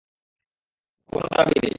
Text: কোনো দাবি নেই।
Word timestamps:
কোনো 1.11 1.27
দাবি 1.33 1.55
নেই। 1.55 1.69